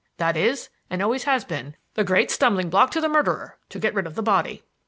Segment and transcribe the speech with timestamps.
[0.17, 3.93] That is, and always has been, the great stumbling block to the murderer: to get
[3.93, 4.63] rid of the body.